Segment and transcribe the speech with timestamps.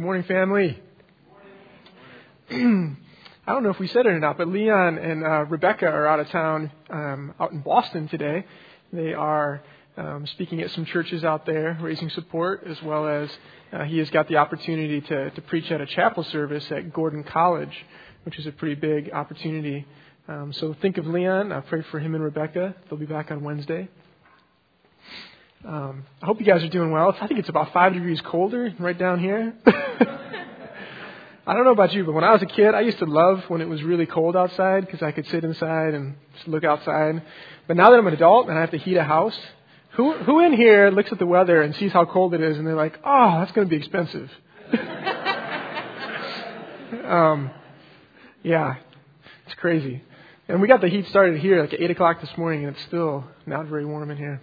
[0.00, 0.82] Good morning, family.
[2.50, 6.06] I don't know if we said it or not, but Leon and uh, Rebecca are
[6.06, 8.46] out of town, um, out in Boston today.
[8.94, 9.62] They are
[9.98, 13.28] um, speaking at some churches out there, raising support, as well as
[13.74, 17.22] uh, he has got the opportunity to, to preach at a chapel service at Gordon
[17.22, 17.84] College,
[18.22, 19.84] which is a pretty big opportunity.
[20.28, 21.52] Um, so think of Leon.
[21.52, 22.74] I pray for him and Rebecca.
[22.88, 23.90] They'll be back on Wednesday.
[25.64, 27.14] Um, I hope you guys are doing well.
[27.20, 29.54] I think it's about five degrees colder right down here.
[29.66, 33.44] I don't know about you, but when I was a kid, I used to love
[33.48, 37.22] when it was really cold outside because I could sit inside and just look outside.
[37.66, 39.38] But now that I'm an adult and I have to heat a house,
[39.92, 42.66] who who in here looks at the weather and sees how cold it is and
[42.66, 44.30] they're like, "Oh, that's going to be expensive."
[47.04, 47.50] um,
[48.42, 48.76] yeah,
[49.46, 50.02] it's crazy.
[50.48, 52.84] And we got the heat started here like at eight o'clock this morning, and it's
[52.86, 54.40] still not very warm in here.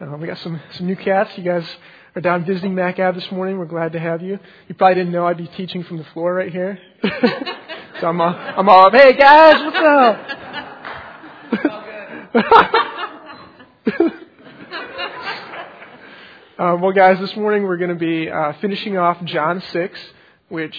[0.00, 1.36] Uh, we got some, some new cats.
[1.36, 1.66] You guys
[2.14, 3.58] are down visiting MacAb this morning.
[3.58, 4.38] We're glad to have you.
[4.68, 6.78] You probably didn't know I'd be teaching from the floor right here.
[8.00, 10.20] so I'm I'm all up, hey guys, what's up?
[16.60, 20.00] um, well, guys, this morning we're going to be uh, finishing off John 6,
[20.48, 20.78] which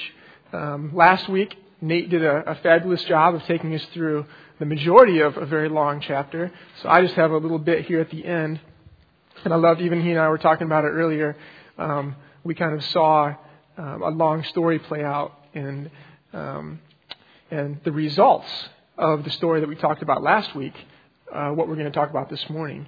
[0.53, 4.25] um, last week Nate did a, a fabulous job of taking us through
[4.59, 6.53] the majority of a very long chapter.
[6.81, 8.61] So I just have a little bit here at the end.
[9.43, 11.35] And I loved, even he and I were talking about it earlier.
[11.77, 13.35] Um, we kind of saw
[13.77, 15.89] um, a long story play out, and
[16.33, 16.79] um,
[17.49, 18.49] and the results
[18.97, 20.73] of the story that we talked about last week.
[21.33, 22.87] Uh, what we're going to talk about this morning.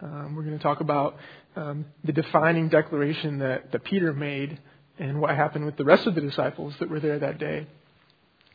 [0.00, 1.16] Um, we're going to talk about
[1.56, 4.58] um, the defining declaration that, that Peter made
[4.98, 7.66] and what happened with the rest of the disciples that were there that day.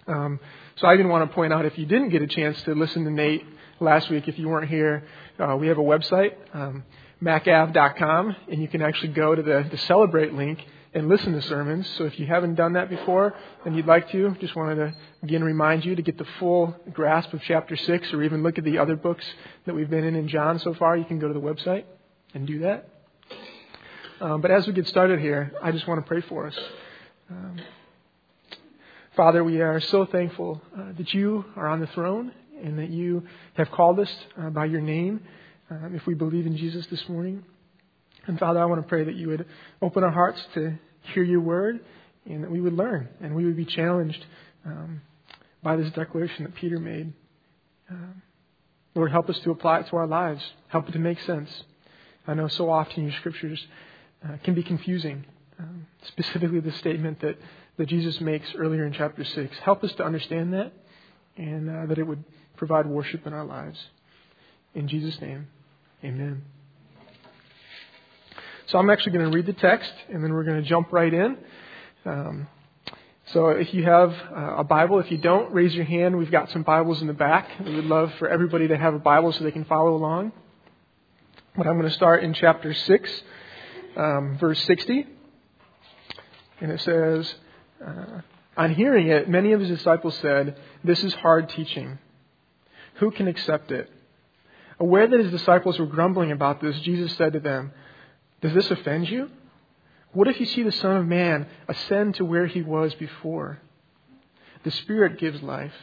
[0.08, 0.40] Um,
[0.78, 3.04] so I even want to point out if you didn't get a chance to listen
[3.06, 3.46] to Nate
[3.80, 5.04] last week, if you weren't here,
[5.40, 6.34] uh, we have a website.
[6.54, 6.84] Um,
[7.22, 10.60] macav.com, and you can actually go to the, the Celebrate link
[10.94, 11.88] and listen to sermons.
[11.98, 15.44] So if you haven't done that before and you'd like to, just wanted to again
[15.44, 18.78] remind you to get the full grasp of chapter 6 or even look at the
[18.78, 19.26] other books
[19.66, 21.84] that we've been in in John so far, you can go to the website
[22.34, 22.90] and do that.
[24.20, 26.58] Um, but as we get started here, I just want to pray for us.
[27.30, 27.60] Um,
[29.16, 32.32] Father, we are so thankful uh, that you are on the throne
[32.64, 33.24] and that you
[33.54, 35.22] have called us uh, by your name
[35.70, 37.44] um, if we believe in Jesus this morning.
[38.26, 39.46] And Father, I want to pray that you would
[39.82, 40.78] open our hearts to
[41.14, 41.80] hear your word
[42.26, 44.26] and that we would learn and we would be challenged
[44.66, 45.02] um,
[45.64, 47.14] by this declaration that Peter made.
[47.90, 48.22] Um,
[48.96, 50.44] Lord, help us to apply it to our lives.
[50.68, 51.50] Help it to make sense.
[52.28, 53.66] I know so often your scriptures
[54.28, 55.24] uh, can be confusing,
[55.60, 57.38] um, specifically the statement that,
[57.78, 59.58] that Jesus makes earlier in chapter 6.
[59.60, 60.74] Help us to understand that
[61.38, 62.24] and uh, that it would
[62.58, 63.80] provide worship in our lives.
[64.74, 65.48] In Jesus' name.
[66.04, 66.44] Amen.
[68.68, 71.12] So I'm actually going to read the text, and then we're going to jump right
[71.12, 71.38] in.
[72.06, 72.48] Um,
[73.34, 76.16] so if you have uh, a Bible, if you don't, raise your hand.
[76.16, 77.50] We've got some Bibles in the back.
[77.66, 80.34] We would love for everybody to have a Bible so they can follow along.
[81.56, 83.22] But I'm going to start in chapter 6,
[83.96, 85.08] um, verse 60.
[86.62, 87.34] And it says,
[87.84, 88.22] uh,
[88.56, 91.98] On hearing it, many of his disciples said, This is hard teaching.
[92.96, 93.90] Who can accept it?
[94.80, 97.72] Aware that his disciples were grumbling about this, Jesus said to them,
[98.42, 99.30] Does this offend you?
[100.14, 103.60] What if you see the Son of Man ascend to where he was before?
[104.64, 105.74] The Spirit gives life,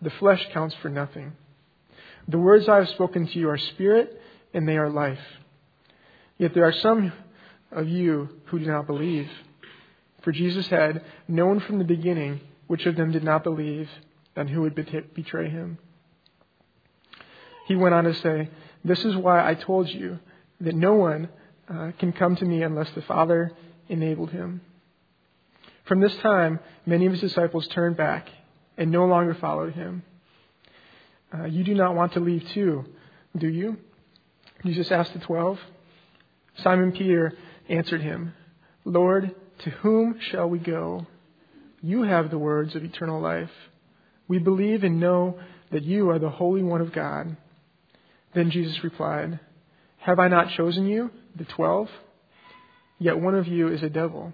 [0.00, 1.32] the flesh counts for nothing.
[2.28, 4.20] The words I have spoken to you are spirit,
[4.54, 5.20] and they are life.
[6.38, 7.12] Yet there are some
[7.70, 9.30] of you who do not believe.
[10.22, 13.88] For Jesus had known from the beginning which of them did not believe
[14.36, 15.78] and who would betray him.
[17.66, 18.48] He went on to say,
[18.84, 20.18] This is why I told you
[20.60, 21.28] that no one
[21.68, 23.52] uh, can come to me unless the Father
[23.88, 24.60] enabled him.
[25.84, 28.28] From this time, many of his disciples turned back
[28.76, 30.02] and no longer followed him.
[31.34, 32.84] Uh, you do not want to leave too,
[33.36, 33.76] do you?
[34.64, 35.58] Jesus asked the twelve.
[36.58, 37.32] Simon Peter
[37.68, 38.34] answered him,
[38.84, 41.06] Lord, to whom shall we go?
[41.80, 43.50] You have the words of eternal life.
[44.28, 45.38] We believe and know
[45.70, 47.36] that you are the Holy One of God.
[48.34, 49.40] Then Jesus replied,
[49.98, 51.88] Have I not chosen you, the twelve?
[52.98, 54.32] Yet one of you is a devil.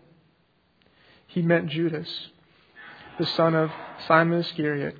[1.26, 2.08] He meant Judas,
[3.18, 3.70] the son of
[4.06, 4.96] Simon Iscariot,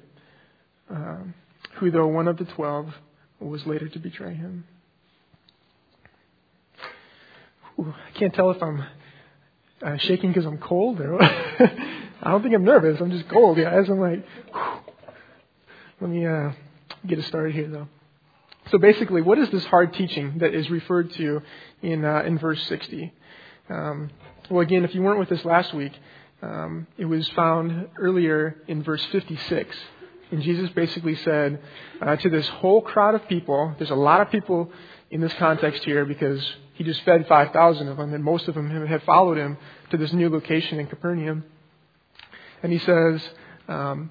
[0.91, 1.35] um,
[1.75, 2.93] who, though one of the twelve,
[3.41, 4.65] was later to betray him.
[7.79, 8.85] Ooh, I can't tell if I'm
[9.83, 13.01] uh, shaking because I'm cold or I don't think I'm nervous.
[13.01, 13.89] I'm just cold, guys.
[13.89, 14.81] I'm like, whew.
[16.01, 16.51] let me uh,
[17.07, 17.89] get us started here, though.
[18.71, 21.41] So basically, what is this hard teaching that is referred to
[21.81, 23.13] in, uh, in verse 60?
[23.71, 24.11] Um,
[24.51, 25.93] well, again, if you weren't with us last week,
[26.43, 29.75] um, it was found earlier in verse 56.
[30.31, 31.63] And Jesus basically said
[32.03, 34.71] uh, to this whole crowd of people, there's a lot of people
[35.11, 38.87] in this context here because he just fed 5,000 of them, and most of them
[38.87, 39.57] had followed him
[39.91, 41.45] to this new location in Capernaum.
[42.63, 43.23] And he says,
[43.67, 44.11] um,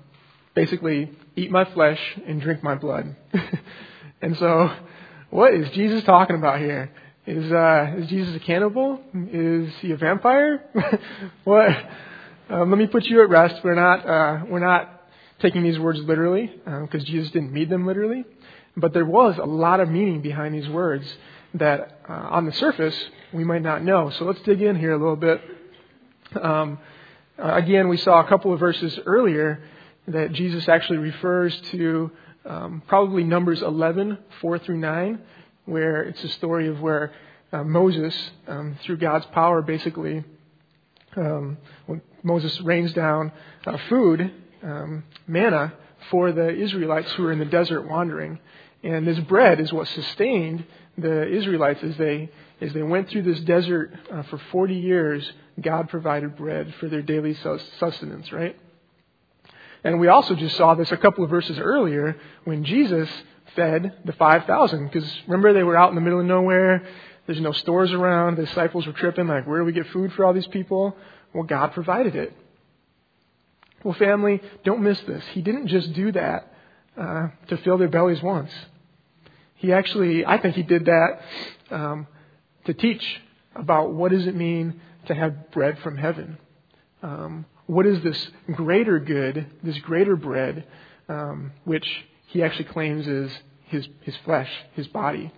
[0.55, 3.15] basically, eat my flesh and drink my blood.
[4.21, 4.71] and so,
[5.29, 6.91] what is Jesus talking about here?
[7.27, 8.99] Is, uh, is Jesus a cannibal?
[9.13, 10.63] Is he a vampire?
[11.43, 11.69] what?
[12.49, 13.63] Um, let me put you at rest.
[13.63, 15.03] We're not, uh, we're not
[15.39, 18.25] taking these words literally, because um, Jesus didn't mean them literally.
[18.75, 21.05] But there was a lot of meaning behind these words
[21.53, 22.95] that uh, on the surface
[23.33, 24.09] we might not know.
[24.11, 25.41] So let's dig in here a little bit.
[26.41, 26.79] Um,
[27.37, 29.61] uh, again, we saw a couple of verses earlier
[30.07, 32.09] that Jesus actually refers to
[32.47, 35.19] um, probably Numbers 11, 4 through 9,
[35.65, 37.13] where it's a story of where
[37.51, 38.15] uh, Moses,
[38.47, 40.23] um, through God's power, basically,
[41.15, 43.31] um, when Moses rains down
[43.65, 44.31] uh, food
[44.63, 45.73] um, manna
[46.09, 48.39] for the Israelites who are in the desert wandering.
[48.83, 50.65] And this bread is what sustained
[50.97, 52.29] the Israelites as they
[52.59, 55.31] as they went through this desert uh, for 40 years.
[55.61, 57.35] God provided bread for their daily
[57.79, 58.55] sustenance, right?
[59.87, 63.09] And we also just saw this a couple of verses earlier when Jesus
[63.55, 64.85] fed the 5,000.
[64.85, 66.85] Because remember, they were out in the middle of nowhere.
[67.25, 68.35] There's no stores around.
[68.35, 70.93] The disciples were tripping, like, where do we get food for all these people?
[71.33, 72.35] Well, God provided it.
[73.81, 75.23] Well, family, don't miss this.
[75.31, 76.51] He didn't just do that
[76.97, 78.51] uh, to fill their bellies once.
[79.55, 81.21] He actually, I think he did that
[81.71, 82.07] um,
[82.65, 83.21] to teach
[83.55, 86.39] about what does it mean to have bread from heaven.
[87.01, 90.65] Um, what is this greater good, this greater bread,
[91.09, 91.85] um, which
[92.27, 93.31] he actually claims is
[93.65, 95.31] his, his flesh, his body.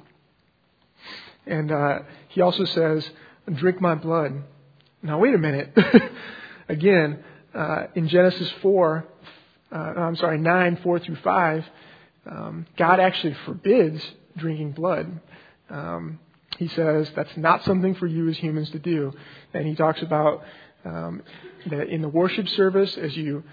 [1.46, 2.00] And uh,
[2.30, 3.10] he also says,
[3.56, 4.44] drink my blood.
[5.02, 5.76] Now, wait a minute.
[6.70, 7.24] Again,
[7.54, 9.06] uh, in Genesis 4,
[9.72, 11.66] uh, I'm sorry, 9, 4 through 5,
[12.30, 14.04] um, God actually forbids
[14.38, 15.20] drinking blood.
[15.70, 16.20] Um,
[16.58, 19.14] he says that's not something for you as humans to do.
[19.54, 20.44] And he talks about
[20.86, 21.22] um,
[21.70, 23.44] that in the worship service, as you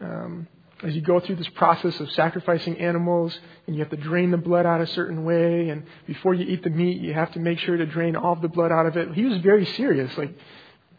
[0.00, 0.48] um,
[0.82, 4.38] as you go through this process of sacrificing animals, and you have to drain the
[4.38, 7.58] blood out a certain way, and before you eat the meat, you have to make
[7.58, 9.12] sure to drain all of the blood out of it.
[9.12, 10.16] He was very serious.
[10.16, 10.34] Like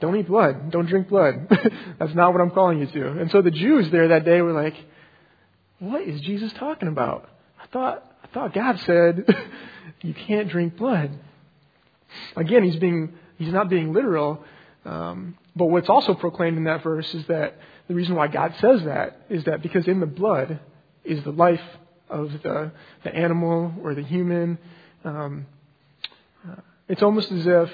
[0.01, 0.71] don't eat blood.
[0.71, 1.47] Don't drink blood.
[1.99, 3.07] That's not what I'm calling you to.
[3.19, 4.75] And so the Jews there that day were like,
[5.77, 7.29] what is Jesus talking about?
[7.61, 9.25] I thought, I thought God said
[10.01, 11.11] you can't drink blood.
[12.35, 14.43] Again, he's being, he's not being literal.
[14.85, 17.57] Um, but what's also proclaimed in that verse is that
[17.87, 20.59] the reason why God says that is that because in the blood
[21.03, 21.61] is the life
[22.09, 22.71] of the,
[23.03, 24.57] the animal or the human.
[25.03, 25.45] Um,
[26.47, 26.55] uh,
[26.87, 27.71] it's almost as if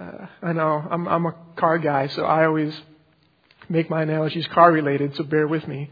[0.00, 2.74] uh, I know I'm, I'm a car guy, so I always
[3.68, 5.90] make my analogies car related, so bear with me.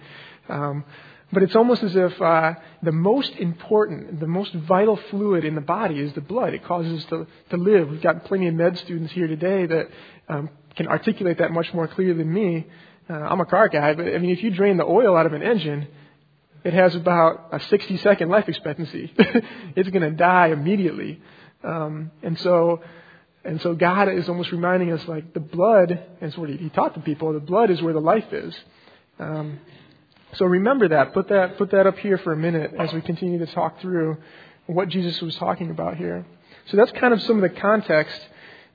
[0.48, 0.84] Um,
[1.32, 5.60] but it's almost as if uh, the most important, the most vital fluid in the
[5.60, 6.54] body is the blood.
[6.54, 7.88] It causes us to, to live.
[7.88, 9.88] We've got plenty of med students here today that
[10.28, 12.66] um, can articulate that much more clearly than me.
[13.08, 15.32] Uh, I'm a car guy, but I mean, if you drain the oil out of
[15.32, 15.88] an engine,
[16.64, 19.12] it has about a 60 second life expectancy.
[19.76, 21.20] it's going to die immediately.
[21.64, 22.80] Um, and so
[23.44, 27.00] and so God is almost reminding us like the blood, and what he taught the
[27.00, 28.54] people, the blood is where the life is.
[29.18, 29.60] Um,
[30.34, 31.14] so remember that.
[31.14, 34.18] Put that put that up here for a minute as we continue to talk through
[34.66, 36.26] what Jesus was talking about here.
[36.66, 38.20] So that's kind of some of the context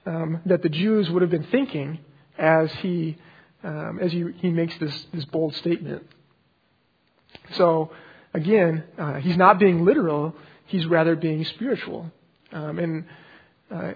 [0.05, 1.99] um, that the Jews would have been thinking
[2.37, 3.17] as he
[3.63, 6.03] um, as he, he makes this this bold statement.
[7.53, 7.91] So
[8.33, 10.35] again, uh, he's not being literal;
[10.65, 12.11] he's rather being spiritual.
[12.51, 13.05] Um, and
[13.71, 13.93] uh,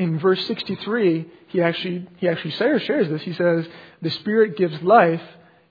[0.00, 3.20] in verse 63, he actually, he actually shares this.
[3.20, 3.66] He says,
[4.00, 5.22] The Spirit gives life,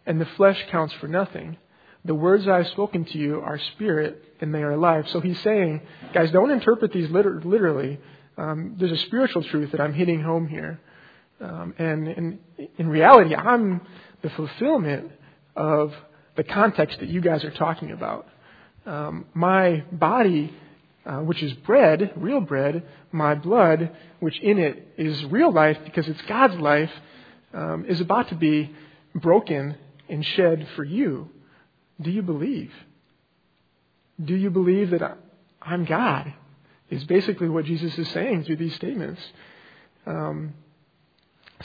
[0.06, 1.58] and the flesh counts for nothing.
[2.06, 5.08] The words I have spoken to you are spirit, and they are life.
[5.10, 5.82] So he's saying,
[6.14, 8.00] guys, don't interpret these liter- literally.
[8.40, 10.80] Um, there's a spiritual truth that I'm hitting home here.
[11.42, 12.40] Um, and in,
[12.78, 13.82] in reality, I'm
[14.22, 15.12] the fulfillment
[15.56, 15.94] of
[16.36, 18.28] the context that you guys are talking about.
[18.86, 20.54] Um, my body
[21.06, 26.08] uh, which is bread, real bread, my blood, which in it is real life because
[26.08, 26.92] it's God's life,
[27.54, 28.76] um, is about to be
[29.16, 29.76] broken
[30.08, 31.30] and shed for you.
[32.00, 32.72] Do you believe?
[34.24, 35.18] Do you believe that
[35.62, 36.34] I'm God?
[36.90, 39.22] Is basically what Jesus is saying through these statements.
[40.06, 40.54] Um,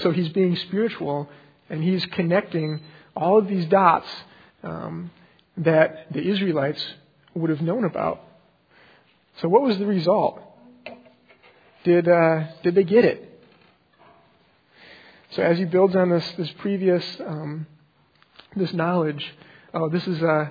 [0.00, 1.28] so he's being spiritual
[1.70, 2.80] and he's connecting
[3.16, 4.08] all of these dots
[4.62, 5.10] um,
[5.56, 6.84] that the Israelites
[7.34, 8.20] would have known about.
[9.40, 10.40] So, what was the result?
[11.84, 13.30] Did, uh, did they get it?
[15.30, 17.66] So as he builds on this, this previous, um,
[18.54, 19.34] this knowledge,
[19.74, 20.48] oh, this is uh,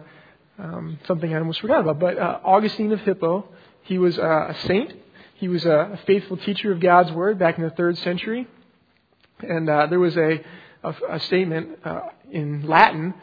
[0.60, 3.48] um, something I almost forgot about, but uh, Augustine of Hippo,
[3.84, 4.94] he was uh, a saint.
[5.36, 8.48] He was a faithful teacher of God's Word back in the third century.
[9.40, 10.42] And uh, there was a,
[10.84, 13.14] a, a statement uh, in Latin,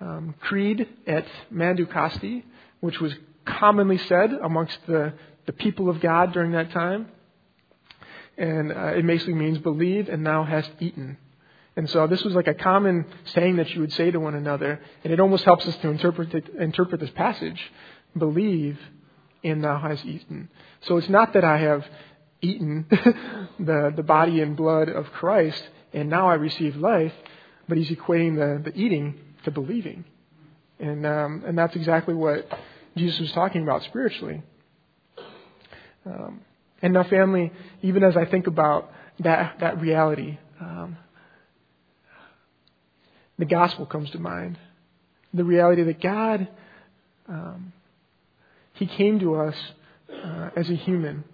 [0.00, 2.44] um, Crede et manducasti,
[2.80, 3.12] which was
[3.44, 5.14] commonly said amongst the,
[5.46, 7.08] the people of God during that time.
[8.38, 11.18] And uh, it basically means believe and thou hast eaten.
[11.76, 13.04] And so this was like a common
[13.34, 16.32] saying that you would say to one another, and it almost helps us to interpret,
[16.60, 17.60] interpret this passage.
[18.16, 18.78] Believe
[19.44, 20.48] and thou hast eaten.
[20.82, 21.84] So it's not that I have
[22.40, 22.86] eaten
[23.58, 25.62] the, the body and blood of Christ
[25.94, 27.12] and now I receive life,
[27.68, 30.04] but he's equating the, the eating to believing.
[30.80, 32.46] And, um, and that's exactly what
[32.96, 34.42] Jesus was talking about spiritually.
[36.04, 36.40] Um,
[36.82, 40.98] and now, family, even as I think about that, that reality, um,
[43.38, 44.58] the gospel comes to mind.
[45.32, 46.48] The reality that God,
[47.28, 47.72] um,
[48.74, 49.56] He came to us
[50.12, 51.24] uh, as a human,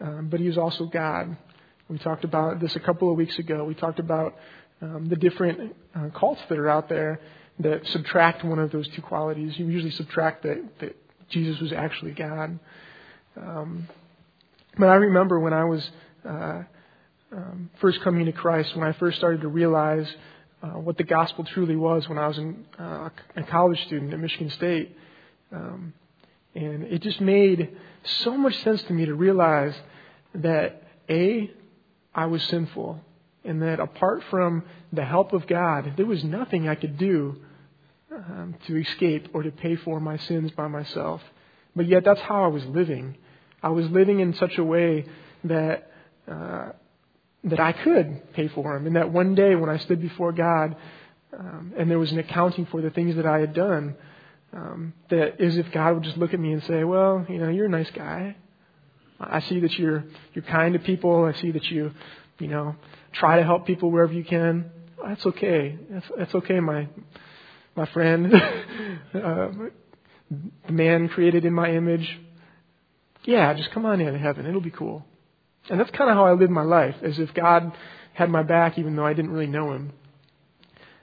[0.00, 1.36] um, but He was also God.
[1.88, 3.64] We talked about this a couple of weeks ago.
[3.64, 4.34] We talked about
[4.80, 7.20] um, the different uh, cults that are out there
[7.60, 9.58] that subtract one of those two qualities.
[9.58, 10.96] You usually subtract that, that
[11.28, 12.58] Jesus was actually God.
[13.36, 13.88] Um,
[14.78, 15.90] but I remember when I was
[16.28, 16.62] uh,
[17.32, 20.12] um, first coming to Christ, when I first started to realize
[20.62, 24.18] uh, what the gospel truly was when I was in, uh, a college student at
[24.20, 24.96] Michigan State.
[25.52, 25.92] Um,
[26.54, 29.74] and it just made so much sense to me to realize
[30.34, 31.50] that A,
[32.14, 33.00] I was sinful,
[33.44, 37.36] and that apart from the help of God, there was nothing I could do
[38.14, 41.20] um, to escape or to pay for my sins by myself.
[41.74, 43.16] But yet, that's how I was living.
[43.62, 45.06] I was living in such a way
[45.44, 45.90] that
[46.30, 46.68] uh,
[47.44, 50.76] that I could pay for them, and that one day when I stood before God,
[51.38, 53.96] um, and there was an accounting for the things that I had done,
[54.54, 57.48] um, that as if God would just look at me and say, "Well, you know,
[57.48, 58.36] you're a nice guy.
[59.20, 61.24] I see that you're you're kind to people.
[61.24, 61.92] I see that you,
[62.38, 62.76] you know,
[63.12, 64.70] try to help people wherever you can.
[65.04, 65.78] That's okay.
[65.90, 66.88] That's that's okay, my
[67.76, 68.38] my friend, uh,
[70.66, 72.20] the man created in my image.
[73.24, 74.46] Yeah, just come on into heaven.
[74.46, 75.04] It'll be cool.
[75.68, 77.72] And that's kind of how I lived my life, as if God
[78.12, 79.92] had my back, even though I didn't really know Him.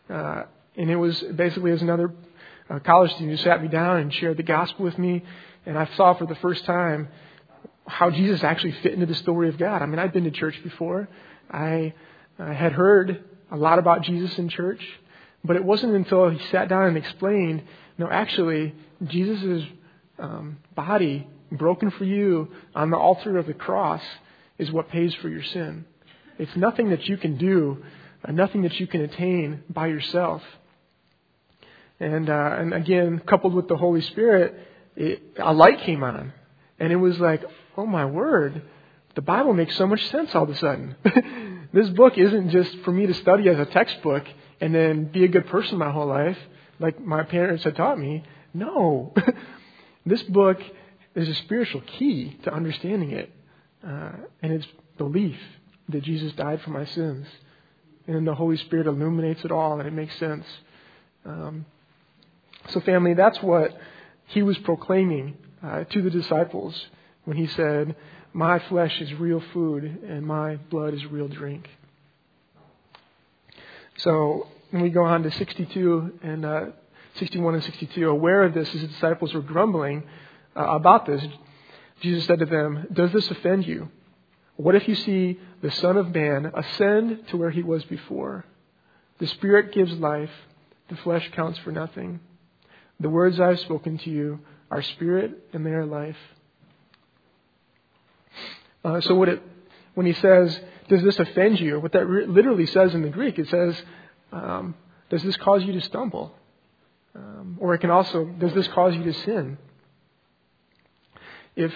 [0.09, 0.43] Uh,
[0.77, 2.13] and it was basically as another
[2.71, 5.23] uh, college student who sat me down and shared the gospel with me,
[5.65, 7.09] and I saw for the first time
[7.85, 9.81] how Jesus actually fit into the story of God.
[9.81, 11.09] I mean, I'd been to church before.
[11.51, 11.93] I,
[12.39, 14.81] I had heard a lot about Jesus in church,
[15.43, 17.63] but it wasn't until he sat down and explained,
[17.97, 18.73] no, actually,
[19.05, 19.65] Jesus'
[20.17, 24.01] um, body broken for you on the altar of the cross
[24.57, 25.85] is what pays for your sin.
[26.37, 27.83] It's nothing that you can do,
[28.23, 30.41] uh, nothing that you can attain by yourself.
[32.01, 34.55] And, uh, and again, coupled with the Holy Spirit,
[34.95, 36.33] it, a light came on.
[36.79, 37.43] And it was like,
[37.77, 38.63] oh my word,
[39.13, 40.95] the Bible makes so much sense all of a sudden.
[41.73, 44.23] this book isn't just for me to study as a textbook
[44.59, 46.39] and then be a good person my whole life,
[46.79, 48.23] like my parents had taught me.
[48.51, 49.13] No.
[50.05, 50.57] this book
[51.13, 53.31] is a spiritual key to understanding it.
[53.87, 54.67] Uh, and it's
[54.97, 55.37] belief
[55.89, 57.27] that Jesus died for my sins.
[58.07, 60.45] And the Holy Spirit illuminates it all, and it makes sense.
[61.23, 61.67] Um,
[62.69, 63.77] so, family, that's what
[64.27, 66.87] he was proclaiming uh, to the disciples
[67.25, 67.95] when he said,
[68.33, 71.69] My flesh is real food, and my blood is real drink.
[73.97, 76.65] So, when we go on to 62 and uh,
[77.15, 80.03] 61 and 62, aware of this, his disciples were grumbling
[80.55, 81.23] uh, about this.
[82.01, 83.89] Jesus said to them, Does this offend you?
[84.55, 88.45] What if you see the Son of Man ascend to where he was before?
[89.19, 90.31] The Spirit gives life,
[90.89, 92.19] the flesh counts for nothing.
[93.01, 94.39] The words I have spoken to you
[94.69, 96.17] are spirit and they are life.
[98.85, 99.41] Uh, so it,
[99.95, 101.79] when he says, does this offend you?
[101.79, 103.81] What that re- literally says in the Greek, it says,
[104.31, 104.75] um,
[105.09, 106.33] does this cause you to stumble?
[107.15, 109.57] Um, or it can also, does this cause you to sin?
[111.55, 111.73] If,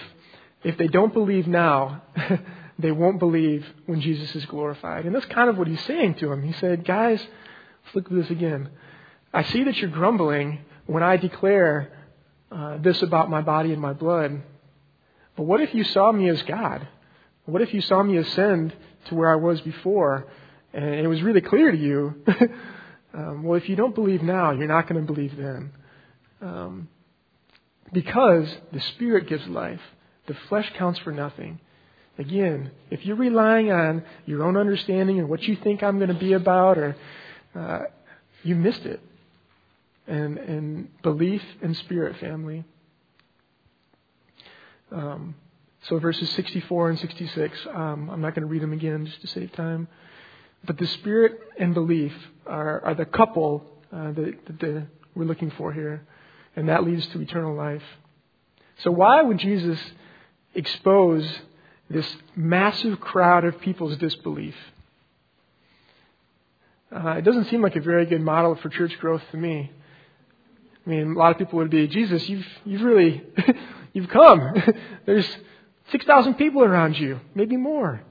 [0.64, 2.02] if they don't believe now,
[2.78, 5.06] they won't believe when Jesus is glorified.
[5.06, 6.42] And that's kind of what he's saying to them.
[6.42, 7.20] He said, guys,
[7.84, 8.70] let's look at this again.
[9.34, 11.92] I see that you're grumbling when I declare
[12.50, 14.42] uh, this about my body and my blood.
[15.36, 16.86] But what if you saw me as God?
[17.44, 18.74] What if you saw me ascend
[19.06, 20.26] to where I was before
[20.72, 22.14] and it was really clear to you?
[23.14, 25.72] um, well, if you don't believe now, you're not going to believe then.
[26.40, 26.88] Um,
[27.92, 29.80] because the Spirit gives life,
[30.26, 31.60] the flesh counts for nothing.
[32.18, 36.18] Again, if you're relying on your own understanding or what you think I'm going to
[36.18, 36.96] be about, or
[37.54, 37.80] uh,
[38.42, 39.00] you missed it.
[40.06, 42.64] And, and belief and spirit, family.
[44.92, 45.34] Um,
[45.88, 49.26] so verses 64 and 66, um, I'm not going to read them again just to
[49.26, 49.88] save time.
[50.64, 52.12] But the spirit and belief
[52.46, 56.06] are, are the couple uh, that, that the, we're looking for here.
[56.56, 57.82] And that leads to eternal life.
[58.82, 59.78] So why would Jesus
[60.54, 61.26] expose
[61.88, 64.54] this massive crowd of people's disbelief?
[66.94, 69.70] Uh, it doesn't seem like a very good model for church growth to me.
[70.86, 73.24] I mean, a lot of people would be, Jesus, you've, you've really,
[73.92, 74.54] you've come.
[75.06, 75.28] There's
[75.90, 78.02] 6,000 people around you, maybe more.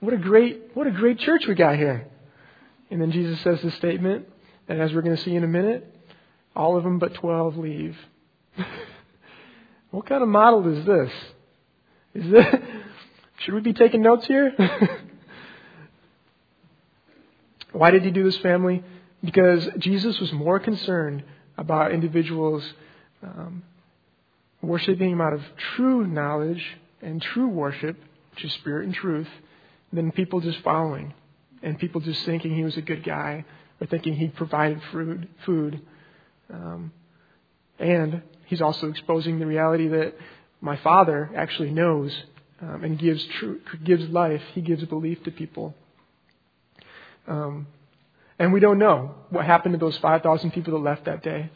[0.00, 2.08] What a great, what a great church we got here.
[2.90, 4.26] And then Jesus says this statement,
[4.66, 5.94] and as we're going to see in a minute,
[6.56, 7.98] all of them but 12 leave.
[9.90, 11.12] what kind of model is this?
[12.14, 12.46] Is this,
[13.40, 14.54] should we be taking notes here?
[17.72, 18.82] Why did he do this, family?
[19.22, 21.24] Because Jesus was more concerned
[21.58, 22.62] about individuals
[23.22, 23.62] um,
[24.62, 25.42] worshiping out of
[25.76, 26.64] true knowledge
[27.02, 27.96] and true worship,
[28.34, 29.28] which is spirit and truth,
[29.92, 31.12] than people just following
[31.62, 33.44] and people just thinking he was a good guy
[33.80, 35.28] or thinking he provided food.
[35.44, 35.80] food.
[36.52, 36.92] Um,
[37.78, 40.14] and he's also exposing the reality that
[40.60, 42.16] my Father actually knows
[42.60, 44.42] um, and gives true, gives life.
[44.54, 45.74] He gives belief to people.
[47.26, 47.66] Um,
[48.38, 51.50] and we don't know what happened to those 5,000 people that left that day.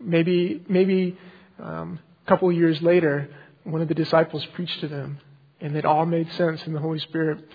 [0.00, 1.16] Maybe, maybe
[1.62, 3.28] um, a couple of years later,
[3.64, 5.18] one of the disciples preached to them,
[5.60, 7.48] and it all made sense, and the Holy Spirit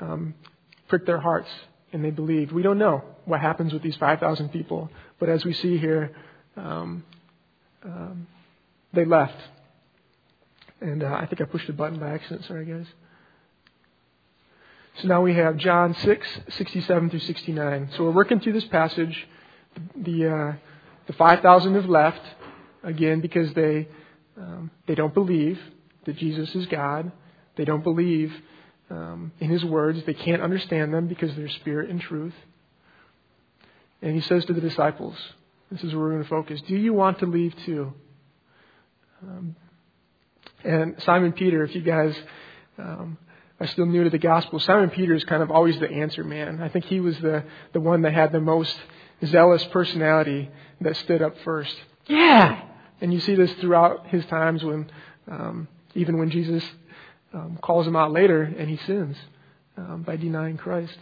[0.00, 0.34] um,
[0.88, 1.48] pricked their hearts,
[1.92, 2.52] and they believed.
[2.52, 6.16] We don't know what happens with these 5,000 people, but as we see here,
[6.56, 7.04] um,
[7.84, 8.26] um,
[8.92, 9.38] they left.
[10.80, 12.44] And uh, I think I pushed a button by accident.
[12.46, 12.86] Sorry, guys.
[15.00, 17.90] So now we have John 6, 67 through 69.
[17.96, 19.28] So we're working through this passage.
[19.94, 20.52] The, uh,
[21.06, 22.22] the 5,000 have left,
[22.82, 23.88] again, because they,
[24.40, 25.60] um, they don't believe
[26.06, 27.12] that Jesus is God.
[27.56, 28.32] They don't believe
[28.88, 30.02] um, in his words.
[30.06, 32.34] They can't understand them because they're spirit and truth.
[34.00, 35.16] And he says to the disciples,
[35.70, 37.92] this is where we're going to focus, do you want to leave too?
[39.22, 39.56] Um,
[40.64, 42.16] and Simon Peter, if you guys
[42.78, 43.18] um,
[43.58, 46.60] are still new to the gospel, Simon Peter is kind of always the answer man.
[46.62, 48.76] I think he was the, the one that had the most
[49.24, 50.50] zealous personality
[50.82, 51.74] that stood up first.
[52.06, 52.62] Yeah!
[53.00, 54.90] And you see this throughout his times when,
[55.30, 56.64] um, even when Jesus
[57.32, 59.16] um, calls him out later and he sins
[59.76, 60.96] um, by denying Christ.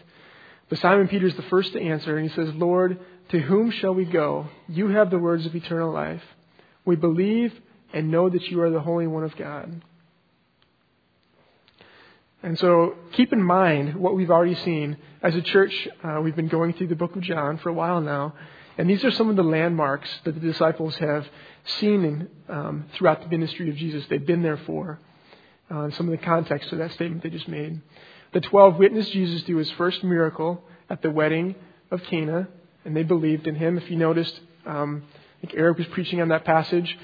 [0.68, 2.98] But Simon Peter is the first to answer, and he says, Lord,
[3.30, 4.48] to whom shall we go?
[4.68, 6.22] You have the words of eternal life.
[6.84, 7.52] We believe
[7.92, 9.82] and know that you are the Holy One of God.
[12.44, 14.98] And so keep in mind what we've already seen.
[15.22, 18.02] As a church, uh, we've been going through the book of John for a while
[18.02, 18.35] now.
[18.76, 21.26] And these are some of the landmarks that the disciples have
[21.64, 24.04] seen um, throughout the ministry of Jesus.
[24.11, 25.00] They've been there for.
[25.70, 27.80] Uh, some of the context of that statement they just made.
[28.35, 31.54] The twelve witnessed Jesus do his first miracle at the wedding
[31.90, 32.48] of Cana,
[32.85, 33.78] and they believed in him.
[33.78, 35.04] If you noticed, um,
[35.38, 36.98] I think Eric was preaching on that passage,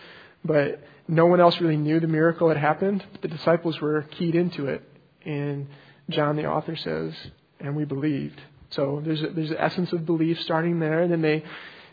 [0.44, 3.02] but no one else really knew the miracle had happened.
[3.12, 4.86] But the disciples were keyed into it.
[5.24, 5.68] And
[6.08, 7.14] John, the author, says,
[7.58, 8.40] and we believed.
[8.70, 11.02] So there's a, there's an essence of belief starting there.
[11.02, 11.44] And then they,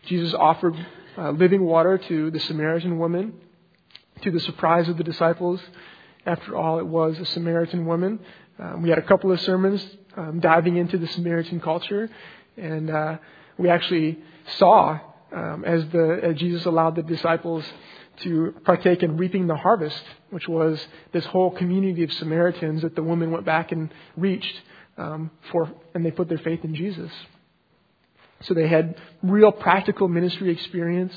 [0.06, 0.76] Jesus offered
[1.18, 3.34] uh, living water to the Samaritan woman,
[4.22, 5.60] to the surprise of the disciples.
[6.26, 8.20] After all, it was a Samaritan woman.
[8.60, 9.86] Um, we had a couple of sermons
[10.16, 12.10] um, diving into the Samaritan culture,
[12.58, 13.18] and uh,
[13.58, 14.20] we actually
[14.58, 15.00] saw
[15.36, 17.63] um, as the as Jesus allowed the disciples
[18.24, 23.04] to partake in reaping the harvest, which was this whole community of Samaritans that the
[23.04, 24.62] woman went back and reached
[24.98, 27.12] um, for, and they put their faith in Jesus.
[28.42, 31.14] So they had real practical ministry experience.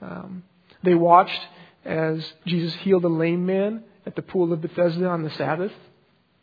[0.00, 0.44] Um,
[0.82, 1.40] they watched
[1.84, 5.72] as Jesus healed a lame man at the pool of Bethesda on the Sabbath.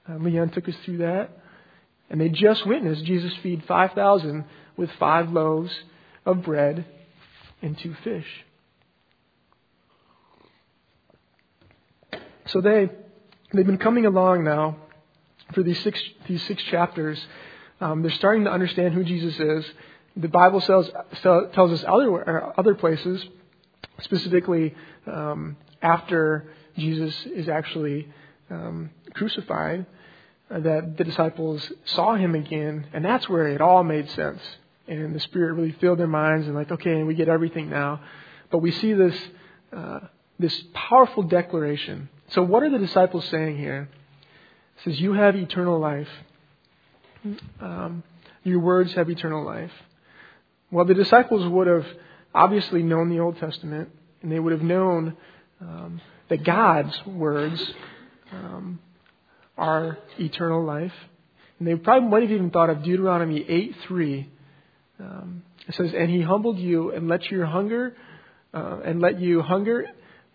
[0.08, 1.30] Uh, Leon took us through that.
[2.10, 4.46] And they just witnessed Jesus feed 5,000
[4.78, 5.72] with five loaves
[6.26, 6.86] of bread
[7.62, 8.26] and two fish.
[12.52, 12.90] So they,
[13.54, 14.78] they've been coming along now
[15.54, 17.20] for these six, these six chapters.
[17.80, 19.66] Um, they're starting to understand who Jesus is.
[20.16, 20.90] The Bible tells,
[21.22, 23.24] tells us other, other places,
[24.02, 28.08] specifically um, after Jesus is actually
[28.50, 29.86] um, crucified,
[30.50, 34.42] uh, that the disciples saw him again, and that's where it all made sense.
[34.88, 38.02] And the Spirit really filled their minds, and like, okay, and we get everything now.
[38.50, 39.16] But we see this
[39.72, 40.00] uh,
[40.40, 43.90] this powerful declaration so, what are the disciples saying here?
[44.78, 46.10] It says, You have eternal life.
[47.60, 48.04] Um,
[48.44, 49.72] your words have eternal life.
[50.72, 51.86] Well, the disciples would have
[52.34, 53.90] obviously known the Old Testament,
[54.22, 55.18] and they would have known
[55.60, 57.62] um, that God's words
[58.32, 58.80] um,
[59.58, 60.94] are eternal life.
[61.58, 64.30] And they probably might have even thought of Deuteronomy 8 3.
[65.00, 67.96] Um, it says, And he humbled you and let your hunger,
[68.54, 69.88] uh, and let you hunger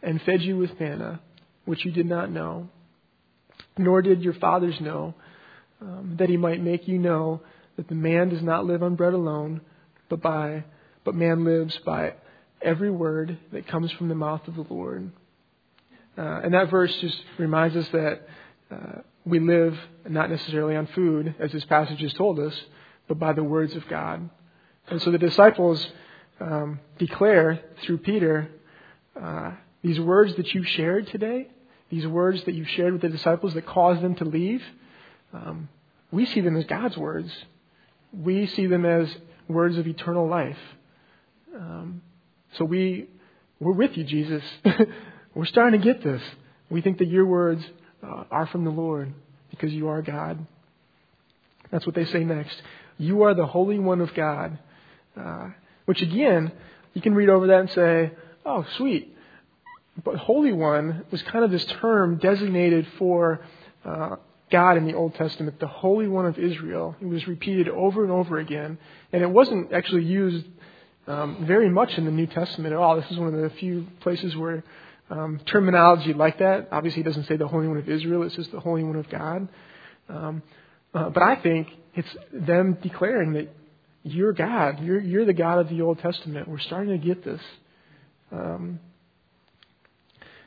[0.02, 1.20] and fed you with manna,
[1.64, 2.68] which you did not know,
[3.77, 5.14] nor did your fathers know,
[5.81, 7.40] um, that he might make you know
[7.77, 9.61] that the man does not live on bread alone,
[10.09, 10.64] but by
[11.05, 12.14] but man lives by
[12.62, 15.11] every word that comes from the mouth of the Lord.
[16.16, 18.27] Uh, and that verse just reminds us that
[18.70, 22.59] uh, we live not necessarily on food, as this passage has told us,
[23.07, 24.31] but by the words of God.
[24.88, 25.87] And so the disciples
[26.40, 28.48] um, declare through Peter
[29.20, 31.48] uh, these words that you shared today,
[31.94, 34.62] these words that you shared with the disciples that caused them to leave.
[35.33, 35.68] Um,
[36.11, 37.30] we see them as God's words.
[38.12, 39.09] We see them as
[39.48, 40.59] words of eternal life.
[41.54, 42.02] Um,
[42.59, 43.09] so we
[43.61, 44.42] we're with you, Jesus.
[45.35, 46.22] we're starting to get this.
[46.68, 47.64] We think that your words
[48.02, 49.12] uh, are from the Lord
[49.50, 50.44] because you are God.
[51.70, 52.61] That's what they say next.
[52.98, 54.59] You are the Holy One of God.
[55.16, 55.50] Uh,
[55.85, 56.50] which again,
[56.92, 58.12] you can read over that and say,
[58.44, 59.13] oh, sweet.
[60.02, 63.40] But Holy One was kind of this term designated for
[63.85, 64.16] uh,
[64.50, 66.96] God in the Old Testament, the Holy One of Israel.
[67.00, 68.78] It was repeated over and over again.
[69.12, 70.46] And it wasn't actually used
[71.07, 72.96] um, very much in the New Testament at all.
[72.96, 74.64] This is one of the few places where
[75.11, 78.61] um, terminology like that, obviously doesn't say the Holy One of Israel, it says the
[78.61, 79.48] Holy One of God.
[80.09, 80.42] Um,
[80.92, 83.54] uh, but I think it's them declaring that
[84.02, 84.83] you're God.
[84.83, 86.48] You're, you're the God of the Old Testament.
[86.48, 87.40] We're starting to get this.
[88.33, 88.80] Um,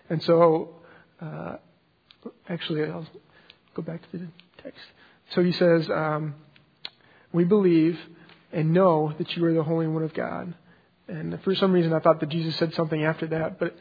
[0.10, 0.76] and so,
[1.22, 1.58] uh,
[2.50, 3.08] actually, I'll
[3.74, 4.28] go back to the
[4.64, 4.80] text.
[5.32, 6.36] So he says, um,
[7.34, 8.00] We believe
[8.52, 10.54] and know that you are the Holy One of God.
[11.08, 13.76] And for some reason, I thought that Jesus said something after that, but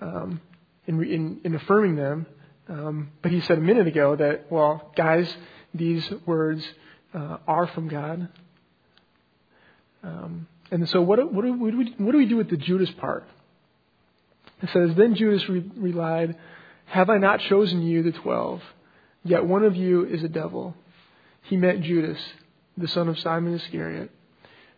[0.00, 0.40] um,
[0.86, 2.26] in, in, in, affirming them.
[2.68, 5.32] Um, but he said a minute ago that, well, guys,
[5.74, 6.66] these words
[7.14, 8.28] uh, are from God.
[10.02, 13.26] Um, and so, what, what, do we, what do we do with the Judas part?
[14.62, 16.36] It says, Then Judas re- relied,
[16.86, 18.62] Have I not chosen you, the twelve?
[19.24, 20.74] Yet one of you is a devil.
[21.42, 22.18] He meant Judas,
[22.76, 24.10] the son of Simon Iscariot,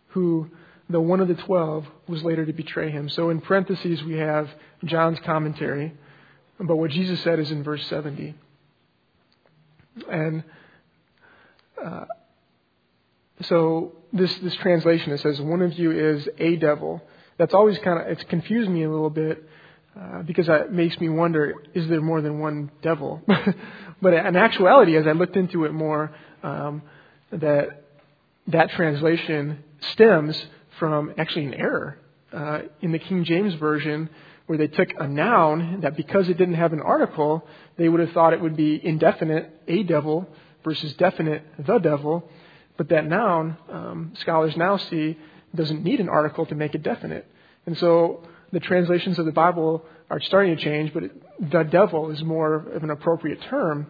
[0.09, 0.49] who,
[0.89, 3.09] though one of the twelve, was later to betray him.
[3.09, 4.49] So in parentheses, we have
[4.83, 5.93] John's commentary.
[6.59, 8.35] But what Jesus said is in verse 70.
[10.11, 10.43] And
[11.83, 12.05] uh,
[13.43, 17.01] so this, this translation, it says, one of you is a devil.
[17.37, 19.47] That's always kind of, it's confused me a little bit
[19.99, 23.21] uh, because it makes me wonder, is there more than one devil?
[24.01, 26.83] but in actuality, as I looked into it more, um,
[27.31, 27.83] that
[28.47, 30.41] that translation stems
[30.79, 31.99] from actually an error
[32.31, 34.09] uh, in the King James version,
[34.45, 37.45] where they took a noun that because it didn't have an article,
[37.77, 40.27] they would have thought it would be indefinite, a devil,
[40.63, 42.29] versus definite, the devil.
[42.77, 45.17] But that noun, um, scholars now see,
[45.53, 47.27] doesn't need an article to make it definite.
[47.65, 52.11] And so the translations of the Bible are starting to change, but it, the devil
[52.11, 53.87] is more of an appropriate term.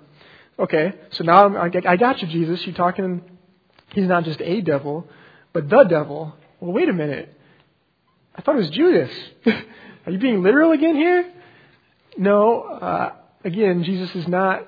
[0.58, 2.66] Okay, so now I'm, I got you, Jesus.
[2.66, 3.22] You're talking,
[3.94, 5.08] he's not just a devil,
[5.54, 6.36] but the devil.
[6.60, 7.34] Well, wait a minute.
[8.36, 9.12] I thought it was Judas.
[10.06, 11.32] Are you being literal again here?
[12.18, 12.62] No.
[12.62, 14.68] Uh, again, Jesus is not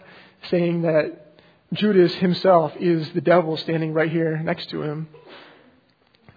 [0.50, 1.38] saying that
[1.74, 5.08] Judas himself is the devil standing right here next to him.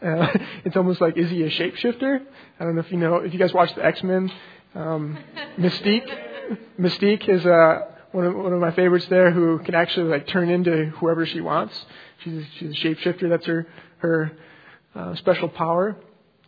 [0.05, 0.27] Uh,
[0.64, 2.21] it's almost like, is he a shapeshifter?
[2.61, 4.31] I don't know if you know, if you guys watch the X Men,
[4.75, 5.19] um,
[5.59, 6.07] Mystique.
[6.79, 7.81] Mystique is uh,
[8.12, 11.40] one of one of my favorites there, who can actually like turn into whoever she
[11.40, 11.75] wants.
[12.23, 13.31] She's she's a shapeshifter.
[13.31, 13.67] That's her
[13.99, 14.33] her
[14.95, 15.97] uh, special power.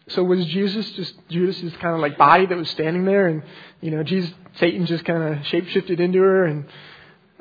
[0.09, 3.43] So was Jesus just Judas's kind of like body that was standing there, and
[3.81, 6.67] you know, Jesus Satan just kind of shapeshifted into her, and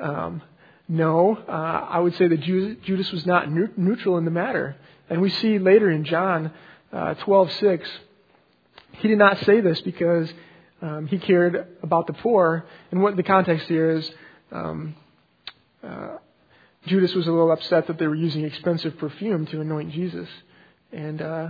[0.00, 0.42] um,
[0.88, 4.76] no, uh, I would say that Judas was not neutral in the matter.
[5.08, 6.52] And we see later in John
[6.92, 7.86] uh, 12:6,
[8.92, 10.32] he did not say this because
[10.82, 12.66] um, he cared about the poor.
[12.90, 14.10] And what the context here is,
[14.52, 14.94] um,
[15.86, 16.16] uh,
[16.86, 20.28] Judas was a little upset that they were using expensive perfume to anoint Jesus,
[20.92, 21.48] and uh,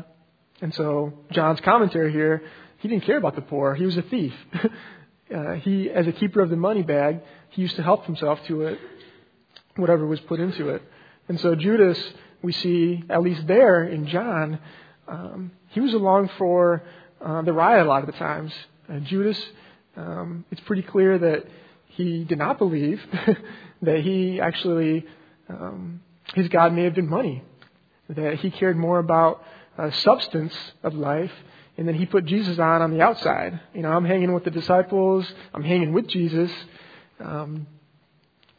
[0.60, 2.42] and so John's commentary here,
[2.78, 3.74] he didn't care about the poor.
[3.74, 4.34] He was a thief.
[5.34, 8.62] uh, he, as a keeper of the money bag, he used to help himself to
[8.62, 8.78] it,
[9.76, 10.82] whatever was put into it.
[11.28, 11.98] And so Judas
[12.46, 14.60] we see, at least there in John,
[15.08, 16.80] um, he was along for
[17.20, 18.52] uh, the ride a lot of the times.
[18.88, 19.38] Uh, Judas,
[19.96, 21.44] um, it's pretty clear that
[21.88, 23.02] he did not believe
[23.82, 25.04] that he actually,
[25.48, 26.00] um,
[26.34, 27.42] his God may have been money,
[28.08, 29.42] that he cared more about
[29.76, 30.54] uh, substance
[30.84, 31.32] of life,
[31.76, 33.58] and then he put Jesus on on the outside.
[33.74, 36.52] You know, I'm hanging with the disciples, I'm hanging with Jesus,
[37.18, 37.66] um,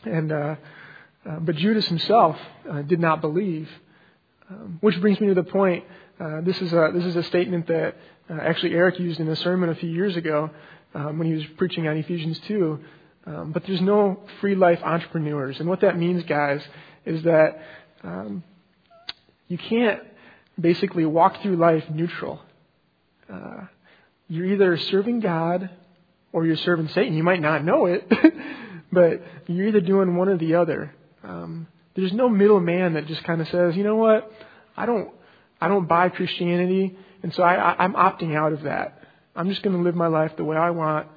[0.04, 0.56] and uh,
[1.25, 2.38] uh, but Judas himself
[2.69, 3.69] uh, did not believe,
[4.49, 5.84] um, which brings me to the point.
[6.19, 7.95] Uh, this is a this is a statement that
[8.30, 10.49] uh, actually Eric used in a sermon a few years ago
[10.95, 12.80] um, when he was preaching on Ephesians 2.
[13.25, 15.60] Um, but there's no free life entrepreneurs.
[15.60, 16.62] And what that means, guys,
[17.06, 17.60] is that
[18.03, 18.43] um,
[19.47, 20.01] you can't
[20.60, 22.41] basically walk through life neutral.
[23.32, 23.65] Uh,
[24.30, 25.69] you're either serving God
[26.32, 27.13] or you're serving Satan.
[27.13, 28.10] You might not know it,
[28.91, 30.93] but you're either doing one or the other.
[31.27, 34.31] Um, there's no middleman that just kind of says, you know what,
[34.75, 35.11] I don't,
[35.59, 39.03] I don't buy Christianity, and so I, I, I'm opting out of that.
[39.35, 41.07] I'm just going to live my life the way I want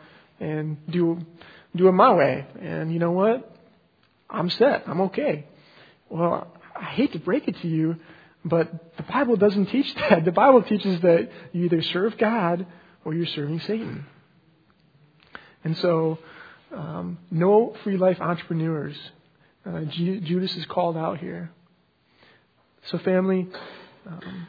[0.41, 1.25] and do
[1.75, 2.47] do it my way.
[2.61, 3.55] And you know what?
[4.29, 4.85] I'm set.
[4.87, 5.47] I'm okay.
[6.09, 7.97] Well, I hate to break it to you,
[8.45, 10.25] but the Bible doesn't teach that.
[10.25, 12.67] The Bible teaches that you either serve God
[13.05, 14.07] or you're serving Satan.
[15.63, 16.19] And so,
[16.75, 18.97] um, no free life entrepreneurs.
[19.67, 21.51] Uh, Judas is called out here.
[22.87, 23.47] So, family,
[24.07, 24.47] um,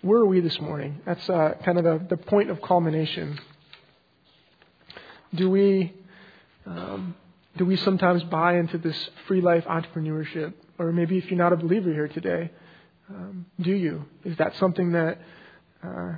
[0.00, 1.00] where are we this morning?
[1.04, 3.38] That's uh, kind of the, the point of culmination.
[5.34, 5.92] Do we
[6.64, 7.14] um,
[7.56, 10.52] do we sometimes buy into this free life entrepreneurship?
[10.78, 12.50] Or maybe if you're not a believer here today,
[13.08, 14.04] um, do you?
[14.24, 15.18] Is that something that
[15.82, 16.14] uh,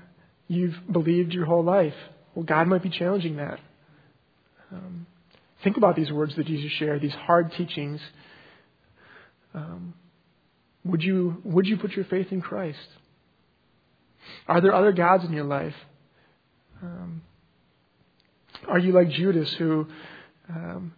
[0.48, 1.94] you've believed your whole life?
[2.34, 3.60] Well, God might be challenging that.
[4.72, 5.06] Um,
[5.62, 8.00] think about these words that Jesus shared, these hard teachings.
[9.54, 9.94] Um,
[10.84, 12.78] would you would you put your faith in Christ?
[14.46, 15.74] Are there other gods in your life?
[16.82, 17.22] Um,
[18.68, 19.86] are you like Judas, who
[20.48, 20.94] um,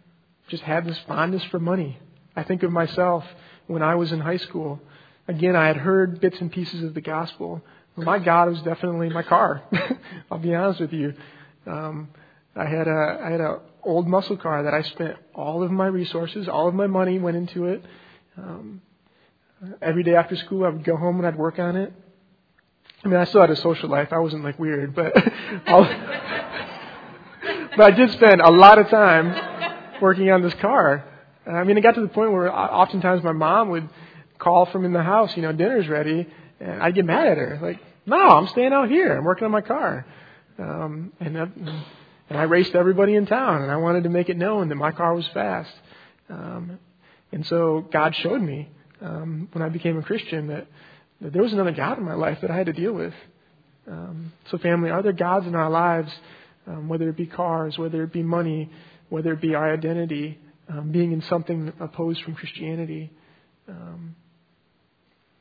[0.47, 1.99] just had this fondness for money?
[2.35, 3.23] I think of myself
[3.67, 4.79] when I was in high school.
[5.27, 7.61] Again, I had heard bits and pieces of the gospel.
[7.95, 9.63] My God was definitely my car.
[10.31, 11.13] I'll be honest with you.
[11.67, 12.09] Um,
[12.55, 15.87] I had a I had a old muscle car that I spent all of my
[15.87, 17.83] resources, all of my money went into it.
[18.37, 18.81] Um,
[19.81, 21.93] every day after school, I would go home and I'd work on it.
[23.03, 24.09] I mean, I still had a social life.
[24.11, 25.13] I wasn't like weird, but
[27.75, 31.05] but I did spend a lot of time working on this car.
[31.45, 33.89] I mean, it got to the point where oftentimes my mom would
[34.37, 36.27] call from in the house, you know, dinner's ready,
[36.59, 39.15] and I'd get mad at her, like, no, I'm staying out here.
[39.15, 40.05] I'm working on my car.
[40.57, 41.49] Um, and, that,
[42.31, 44.91] and I raced everybody in town, and I wanted to make it known that my
[44.91, 45.73] car was fast.
[46.29, 46.79] Um,
[47.33, 48.69] and so God showed me
[49.01, 50.67] um, when I became a Christian that,
[51.19, 53.13] that there was another God in my life that I had to deal with.
[53.85, 56.09] Um, so, family, are there gods in our lives
[56.67, 58.69] um, whether it be cars, whether it be money,
[59.09, 60.39] whether it be our identity,
[60.69, 63.11] um, being in something opposed from Christianity.
[63.67, 64.15] Um,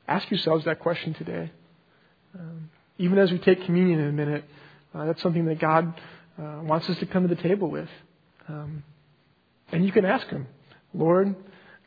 [0.09, 1.53] ask yourselves that question today.
[2.37, 4.45] Um, even as we take communion in a minute,
[4.95, 5.95] uh, that's something that God
[6.41, 7.89] uh, wants us to come to the table with.
[8.49, 8.83] Um,
[9.73, 10.47] and you can ask Him,
[10.95, 11.35] Lord,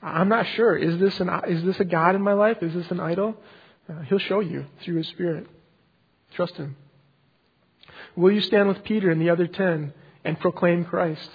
[0.02, 0.76] I'm not sure.
[0.78, 2.58] Is this an is this a God in my life?
[2.62, 3.36] Is this an idol?
[3.90, 5.48] Uh, he'll show you through His Spirit.
[6.36, 6.76] Trust Him.
[8.16, 11.30] Will you stand with Peter and the other ten and proclaim Christ?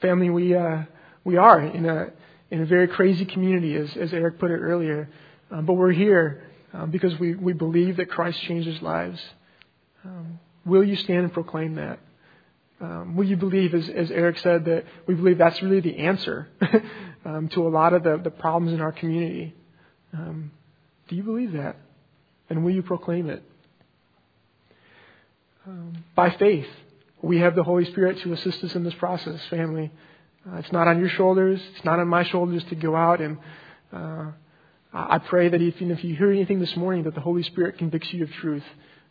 [0.00, 0.82] Family, we, uh,
[1.22, 2.10] we are in a,
[2.50, 5.08] in a very crazy community, as, as Eric put it earlier.
[5.50, 9.20] Um, but we're here um, because we, we believe that Christ changes lives.
[10.04, 11.98] Um, will you stand and proclaim that?
[12.80, 16.48] Um, will you believe, as, as Eric said, that we believe that's really the answer
[17.24, 19.54] um, to a lot of the, the problems in our community?
[20.12, 20.50] Um,
[21.08, 21.76] do you believe that?
[22.50, 23.42] And will you proclaim it?
[25.66, 26.66] Um, by faith,
[27.22, 29.90] we have the Holy Spirit to assist us in this process, family.
[30.46, 31.60] Uh, it's not on your shoulders.
[31.74, 33.38] It's not on my shoulders to go out and.
[33.92, 34.32] Uh,
[34.96, 38.12] I pray that if, if you hear anything this morning, that the Holy Spirit convicts
[38.12, 38.62] you of truth.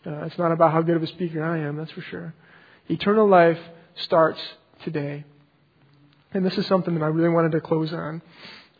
[0.05, 2.33] Uh, it's not about how good of a speaker I am, that's for sure.
[2.89, 3.59] Eternal life
[3.95, 4.41] starts
[4.83, 5.23] today.
[6.33, 8.21] And this is something that I really wanted to close on.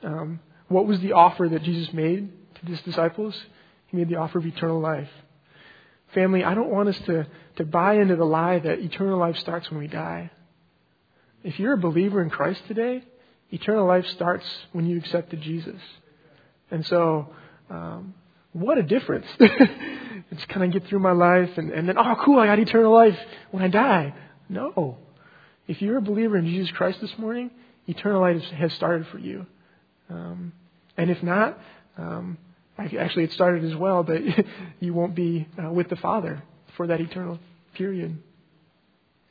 [0.04, 3.40] Um, what was the offer that Jesus made to his disciples?
[3.88, 5.10] He made the offer of eternal life.
[6.14, 9.70] Family, I don't want us to, to buy into the lie that eternal life starts
[9.70, 10.32] when we die.
[11.44, 13.04] If you're a believer in Christ today,
[13.52, 15.80] eternal life starts when you accepted Jesus.
[16.72, 17.30] And so,
[17.70, 18.14] um,
[18.54, 19.26] what a difference.
[19.40, 22.94] it's kind of get through my life and, and then, oh, cool, I got eternal
[22.94, 23.18] life
[23.52, 24.14] when I die.
[24.50, 24.98] No.
[25.68, 27.52] If you're a believer in Jesus Christ this morning,
[27.88, 29.46] eternal life has started for you.
[30.10, 30.54] Um,
[30.98, 31.58] and if not,
[31.98, 32.38] um,
[32.78, 34.22] Actually, it started as well, but
[34.80, 36.42] you won't be uh, with the Father
[36.76, 37.40] for that eternal
[37.76, 38.18] period.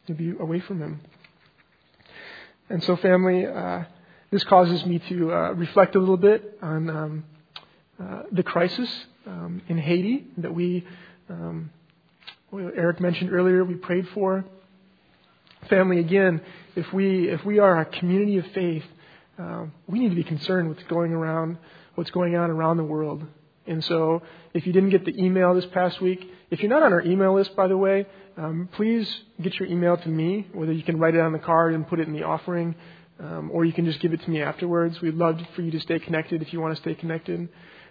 [0.07, 1.01] You'll be away from Him.
[2.69, 3.85] And so, family, uh,
[4.31, 7.25] this causes me to uh, reflect a little bit on um,
[8.01, 8.89] uh, the crisis
[9.27, 10.87] um, in Haiti that we,
[11.29, 11.71] um,
[12.53, 14.45] Eric mentioned earlier, we prayed for.
[15.69, 16.41] Family, again,
[16.75, 18.85] if we if we are a community of faith,
[19.39, 21.57] uh, we need to be concerned with what's going around,
[21.95, 23.25] what's going on around the world.
[23.67, 24.23] And so,
[24.55, 27.35] if you didn't get the email this past week, if you're not on our email
[27.35, 28.07] list, by the way,
[28.37, 29.09] um, please
[29.41, 30.49] get your email to me.
[30.53, 32.75] Whether you can write it on the card and put it in the offering,
[33.23, 35.01] um, or you can just give it to me afterwards.
[35.01, 37.49] We'd love for you to stay connected if you want to stay connected.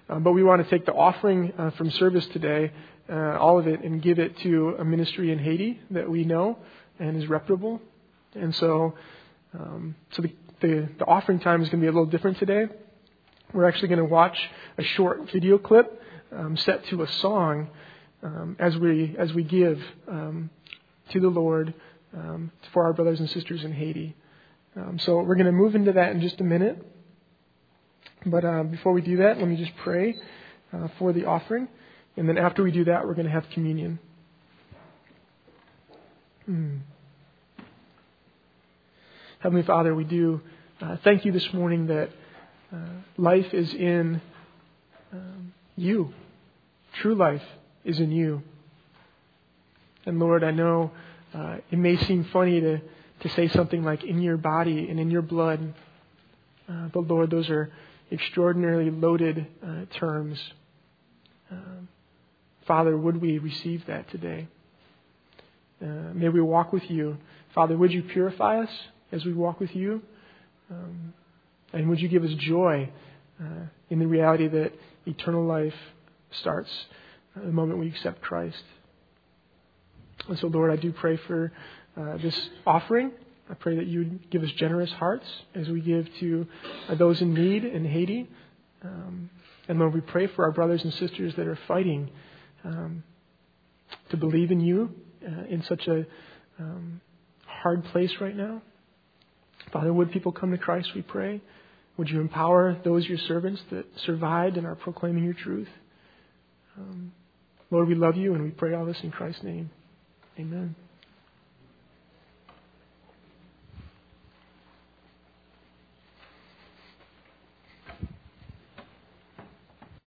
[0.10, 2.72] Um, but we want to take the offering uh, from service today,
[3.10, 6.58] uh, all of it, and give it to a ministry in Haiti that we know
[7.00, 7.82] and is reputable.
[8.34, 8.96] And so,
[9.54, 12.68] um, so the, the, the offering time is going to be a little different today.
[13.54, 14.38] We're actually going to watch
[14.78, 16.02] a short video clip
[16.36, 17.70] um, set to a song
[18.24, 20.50] um, as we as we give um,
[21.10, 21.74] to the Lord
[22.16, 24.16] um, for our brothers and sisters in Haiti.
[24.76, 26.86] Um, so we're going to move into that in just a minute.
[28.26, 30.16] But uh, before we do that, let me just pray
[30.72, 31.68] uh, for the offering,
[32.16, 34.00] and then after we do that, we're going to have communion.
[36.46, 36.78] Hmm.
[39.40, 40.42] Heavenly Father, we do
[40.82, 42.10] uh, thank you this morning that
[42.74, 42.78] uh,
[43.18, 44.22] life is in
[45.12, 46.14] um, you.
[47.02, 47.42] True life
[47.84, 48.44] is in you.
[50.06, 50.92] And Lord, I know
[51.34, 52.82] uh, it may seem funny to,
[53.22, 55.74] to say something like in your body and in your blood,
[56.70, 57.72] uh, but Lord, those are
[58.12, 60.40] extraordinarily loaded uh, terms.
[61.50, 61.88] Um,
[62.68, 64.48] Father, would we receive that today?
[65.82, 67.18] Uh, may we walk with you.
[67.56, 68.70] Father, would you purify us?
[69.12, 70.02] as we walk with you?
[70.70, 71.14] Um,
[71.74, 72.90] and would you give us joy
[73.42, 74.74] uh, in the reality that
[75.06, 75.76] eternal life
[76.40, 76.70] starts
[77.36, 78.64] the moment we accept Christ?
[80.28, 81.52] And so, Lord, I do pray for
[81.98, 83.12] uh, this offering.
[83.50, 85.26] I pray that you would give us generous hearts
[85.56, 86.48] as we give to
[86.88, 88.30] uh, those in need in Haiti.
[88.84, 89.30] Um,
[89.68, 92.10] and Lord, we pray for our brothers and sisters that are fighting
[92.64, 93.04] um,
[94.10, 94.92] to believe in you
[95.26, 96.06] uh, in such a
[96.60, 97.02] um,
[97.46, 98.62] hard place right now.
[99.72, 101.42] Father, would people come to Christ, we pray?
[101.98, 105.68] Would you empower those your servants that survived and are proclaiming your truth?
[106.78, 107.12] Um,
[107.70, 109.70] Lord, we love you and we pray all this in Christ's name.
[110.40, 110.76] Amen.